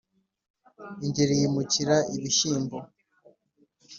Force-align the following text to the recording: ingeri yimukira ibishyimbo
ingeri 1.05 1.33
yimukira 1.41 1.95
ibishyimbo 2.15 2.77